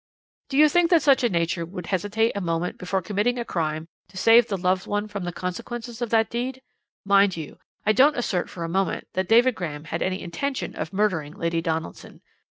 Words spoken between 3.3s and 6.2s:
a crime to save the loved one from the consequences of